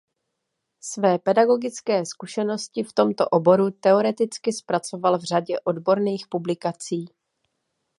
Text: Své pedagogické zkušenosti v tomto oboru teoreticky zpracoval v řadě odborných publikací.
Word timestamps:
Své 0.81 1.19
pedagogické 1.19 2.05
zkušenosti 2.05 2.83
v 2.83 2.93
tomto 2.93 3.27
oboru 3.27 3.71
teoreticky 3.71 4.53
zpracoval 4.53 5.17
v 5.17 5.23
řadě 5.23 5.59
odborných 5.59 6.27
publikací. 6.27 7.05